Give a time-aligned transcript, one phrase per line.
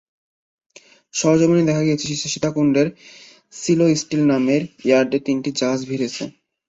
[1.13, 2.87] সরেজমিনে দেখা গেছে, সীতাকুণ্ডের
[3.53, 6.23] সিকো স্টিল নামের ইয়ার্ডে তিনটি জাহাজ ভিড়েছে।